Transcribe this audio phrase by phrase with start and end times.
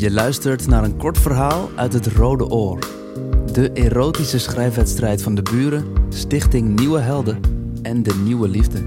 [0.00, 2.78] Je luistert naar een kort verhaal uit het Rode Oor.
[3.52, 7.40] De erotische schrijfwedstrijd van de buren, Stichting Nieuwe Helden
[7.82, 8.78] en de Nieuwe Liefde.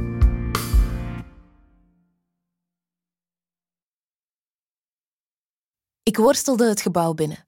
[6.03, 7.47] Ik worstelde het gebouw binnen.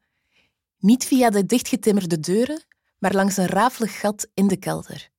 [0.78, 2.64] Niet via de dichtgetimmerde deuren,
[2.98, 5.10] maar langs een rafelig gat in de kelder.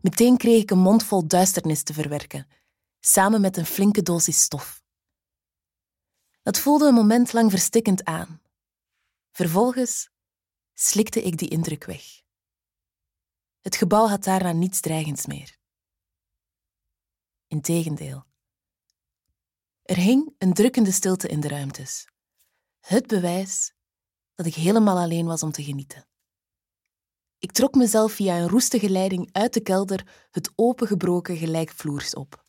[0.00, 2.46] Meteen kreeg ik een mond vol duisternis te verwerken,
[3.00, 4.82] samen met een flinke dosis stof.
[6.48, 8.42] Dat voelde een moment lang verstikkend aan.
[9.30, 10.10] Vervolgens
[10.74, 12.22] slikte ik die indruk weg.
[13.60, 15.58] Het gebouw had daarna niets dreigends meer.
[17.46, 18.24] Integendeel.
[19.82, 22.08] Er hing een drukkende stilte in de ruimtes.
[22.80, 23.74] Het bewijs
[24.34, 26.08] dat ik helemaal alleen was om te genieten.
[27.38, 32.44] Ik trok mezelf via een roestige leiding uit de kelder het opengebroken gelijkvloers op.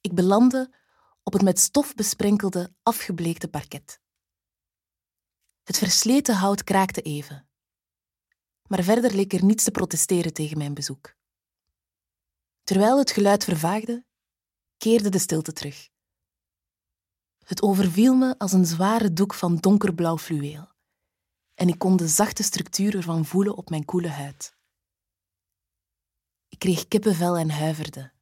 [0.00, 0.80] Ik belandde
[1.22, 4.00] op het met stof besprenkelde, afgebleekte parket.
[5.62, 7.48] Het versleten hout kraakte even.
[8.68, 11.14] Maar verder leek er niets te protesteren tegen mijn bezoek.
[12.64, 14.04] Terwijl het geluid vervaagde,
[14.76, 15.90] keerde de stilte terug.
[17.44, 20.72] Het overviel me als een zware doek van donkerblauw fluweel
[21.54, 24.56] en ik kon de zachte structuur ervan voelen op mijn koele huid.
[26.48, 28.12] Ik kreeg kippenvel en huiverde.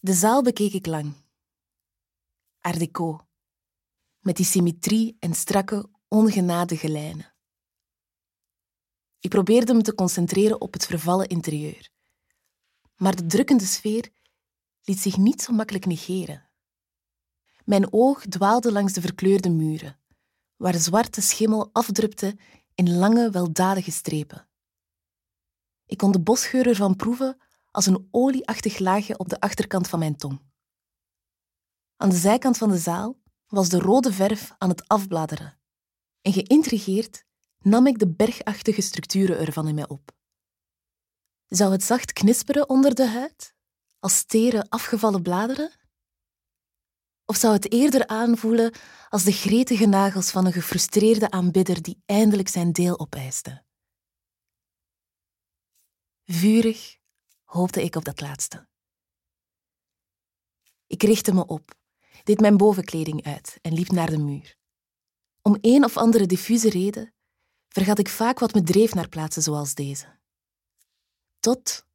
[0.00, 1.14] De zaal bekeek ik lang.
[2.64, 3.26] Art Deco,
[4.20, 7.34] met die symmetrie en strakke, ongenadige lijnen.
[9.20, 11.90] Ik probeerde me te concentreren op het vervallen interieur.
[12.96, 14.10] Maar de drukkende sfeer
[14.82, 16.50] liet zich niet zo makkelijk negeren.
[17.64, 20.00] Mijn oog dwaalde langs de verkleurde muren
[20.56, 22.38] waar zwarte schimmel afdrupte
[22.74, 24.48] in lange, weldadige strepen.
[25.86, 27.36] Ik kon de bosgeur ervan proeven
[27.70, 30.52] als een olieachtig laagje op de achterkant van mijn tong.
[31.96, 35.58] Aan de zijkant van de zaal was de rode verf aan het afbladeren.
[36.20, 37.24] En geïntrigeerd
[37.58, 40.12] nam ik de bergachtige structuren ervan in mij op.
[41.48, 43.54] Zou het zacht knisperen onder de huid,
[43.98, 45.72] als steren afgevallen bladeren?
[47.24, 48.74] Of zou het eerder aanvoelen
[49.08, 53.64] als de gretige nagels van een gefrustreerde aanbidder die eindelijk zijn deel opeiste?
[56.24, 56.98] Vurig
[57.42, 58.68] hoopte ik op dat laatste.
[60.86, 61.74] Ik richtte me op,
[62.24, 64.56] deed mijn bovenkleding uit en liep naar de muur.
[65.42, 67.12] Om een of andere diffuse reden
[67.68, 70.06] vergat ik vaak wat me dreef naar plaatsen zoals deze.
[71.40, 71.86] Tot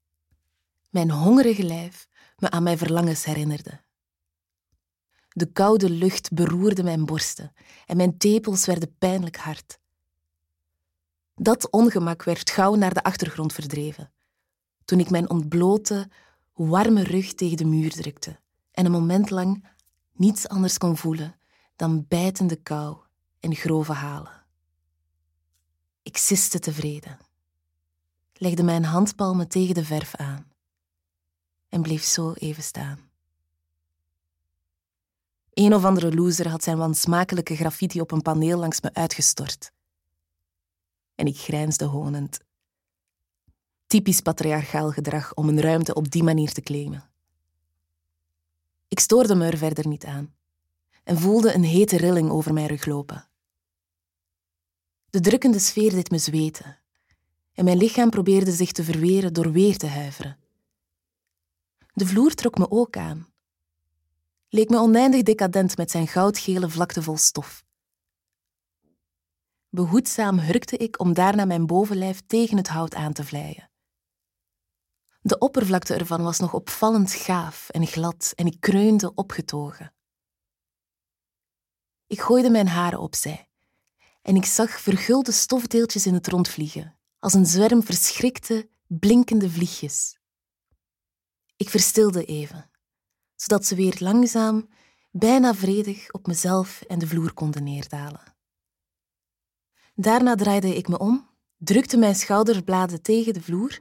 [0.89, 2.07] mijn hongerige lijf
[2.37, 3.81] me aan mijn verlangens herinnerde.
[5.29, 7.53] De koude lucht beroerde mijn borsten
[7.85, 9.79] en mijn tepels werden pijnlijk hard.
[11.35, 14.13] Dat ongemak werd gauw naar de achtergrond verdreven,
[14.85, 16.09] toen ik mijn ontblote,
[16.53, 18.39] warme rug tegen de muur drukte
[18.71, 19.65] en een moment lang
[20.19, 21.39] niets anders kon voelen
[21.75, 22.97] dan bijtende kou
[23.39, 24.45] en grove halen.
[26.01, 27.17] Ik siste tevreden,
[28.33, 30.51] legde mijn handpalmen tegen de verf aan
[31.69, 33.09] en bleef zo even staan.
[35.53, 39.71] Een of andere loser had zijn wansmakelijke graffiti op een paneel langs me uitgestort.
[41.15, 42.39] En ik grijnsde honend.
[43.87, 47.08] Typisch patriarchaal gedrag om een ruimte op die manier te claimen.
[48.89, 50.35] Ik stoorde me er verder niet aan
[51.03, 53.29] en voelde een hete rilling over mijn rug lopen.
[55.09, 56.79] De drukkende sfeer deed me zweten
[57.53, 60.37] en mijn lichaam probeerde zich te verweren door weer te huiveren.
[61.93, 63.29] De vloer trok me ook aan
[64.49, 67.63] leek me oneindig decadent met zijn goudgele vlakte vol stof.
[69.69, 73.68] Behoedzaam hurkte ik om daarna mijn bovenlijf tegen het hout aan te vlijen.
[75.21, 79.93] De oppervlakte ervan was nog opvallend gaaf en glad en ik kreunde opgetogen.
[82.07, 83.49] Ik gooide mijn haren opzij
[84.21, 90.19] en ik zag vergulde stofdeeltjes in het rond vliegen, als een zwerm verschrikte, blinkende vliegjes.
[91.55, 92.69] Ik verstilde even
[93.41, 94.69] zodat ze weer langzaam,
[95.11, 98.35] bijna vredig op mezelf en de vloer konden neerdalen.
[99.95, 103.79] Daarna draaide ik me om, drukte mijn schouderbladen tegen de vloer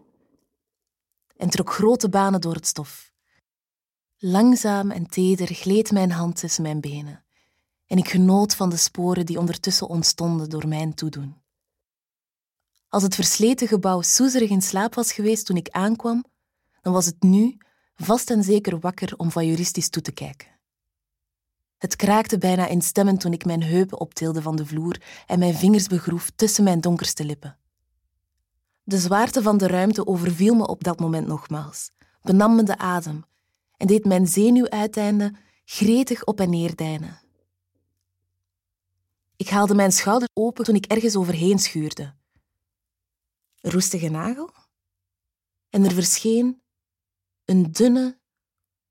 [1.39, 3.13] en trok grote banen door het stof.
[4.19, 7.23] Langzaam en teder gleed mijn hand tussen mijn benen
[7.89, 11.37] en ik genoot van de sporen die ondertussen ontstonden door mijn toedoen.
[12.89, 16.25] Als het versleten gebouw soezerig in slaap was geweest toen ik aankwam,
[16.81, 17.57] dan was het nu
[17.97, 20.49] vast en zeker wakker om voyeuristisch toe te kijken.
[21.79, 25.87] Het kraakte bijna instemmend toen ik mijn heupen optilde van de vloer en mijn vingers
[25.87, 27.59] begroef tussen mijn donkerste lippen.
[28.89, 31.91] De zwaarte van de ruimte overviel me op dat moment nogmaals,
[32.23, 33.25] benam me de adem
[33.77, 37.21] en deed mijn zenuwuiteinden gretig op en neer deinen.
[39.37, 42.15] Ik haalde mijn schouder open toen ik ergens overheen schuurde.
[43.61, 44.51] Roestige nagel?
[45.71, 46.63] En er verscheen
[47.45, 48.19] een dunne,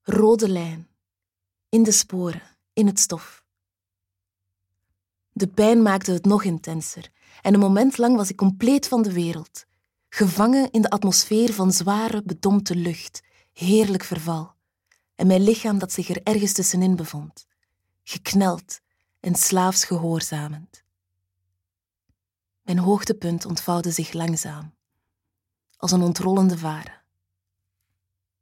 [0.02, 0.88] rode lijn
[1.70, 3.44] in de sporen, in het stof.
[5.32, 7.12] De pijn maakte het nog intenser
[7.42, 9.66] en een moment lang was ik compleet van de wereld,
[10.10, 13.22] gevangen in de atmosfeer van zware, bedompte lucht,
[13.54, 14.56] heerlijk verval,
[15.16, 17.46] en mijn lichaam dat zich er ergens tussenin bevond,
[18.04, 18.80] gekneld
[19.20, 20.84] en slaafs gehoorzamend.
[22.62, 24.76] Mijn hoogtepunt ontvouwde zich langzaam,
[25.78, 26.96] als een ontrollende varen.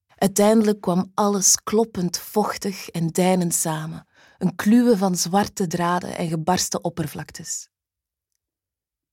[0.08, 4.08] Uiteindelijk kwam alles kloppend, vochtig en deinend samen,
[4.38, 7.70] een kluwe van zwarte draden en gebarsten oppervlaktes.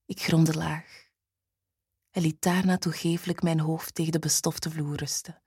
[0.06, 1.01] Ik gromde laag
[2.12, 5.42] en liet daarna toegeeflijk mijn hoofd tegen de bestofte vloer rusten.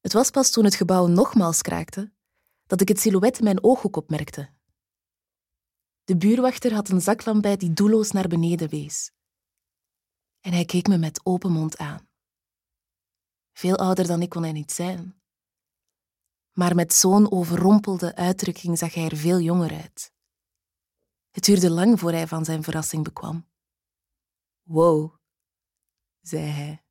[0.00, 2.12] Het was pas toen het gebouw nogmaals kraakte
[2.66, 4.50] dat ik het silhouet in mijn ooghoek opmerkte.
[6.04, 9.10] De buurwachter had een zaklamp bij die doelloos naar beneden wees.
[10.40, 12.08] En hij keek me met open mond aan.
[13.52, 15.20] Veel ouder dan ik kon hij niet zijn.
[16.52, 20.12] Maar met zo'n overrompelde uitdrukking zag hij er veel jonger uit.
[21.30, 23.46] Het duurde lang voor hij van zijn verrassing bekwam.
[24.72, 25.14] Wow,
[26.20, 26.82] zei hij.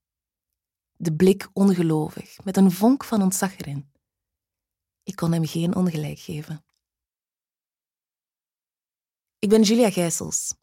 [0.98, 3.92] De blik ongelovig, met een vonk van ontzag erin.
[5.04, 6.66] Ik kon hem geen ongelijk geven.
[9.40, 10.56] Ik ben Julia Gijsels.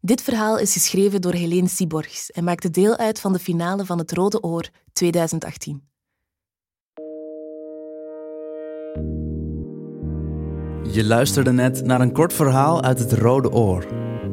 [0.00, 3.98] Dit verhaal is geschreven door Helene Siborgs en maakte deel uit van de finale van
[3.98, 5.88] het Rode Oor 2018.
[10.92, 14.09] Je luisterde net naar een kort verhaal uit het Rode Oor.